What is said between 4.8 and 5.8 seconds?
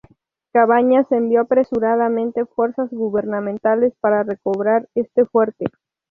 este fuerte.